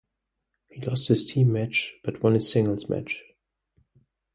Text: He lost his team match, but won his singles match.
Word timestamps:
He 0.69 0.81
lost 0.81 1.09
his 1.09 1.27
team 1.31 1.51
match, 1.53 1.93
but 2.03 2.23
won 2.23 2.33
his 2.33 2.51
singles 2.51 2.89
match. 2.89 3.21